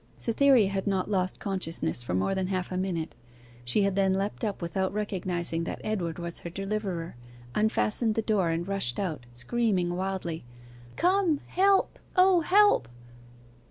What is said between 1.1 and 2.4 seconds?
lost consciousness for more